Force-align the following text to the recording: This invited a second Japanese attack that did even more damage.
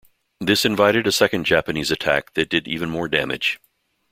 This 0.39 0.65
invited 0.65 1.05
a 1.05 1.11
second 1.11 1.43
Japanese 1.43 1.91
attack 1.91 2.33
that 2.33 2.49
did 2.49 2.67
even 2.67 2.89
more 2.89 3.07
damage. 3.07 3.59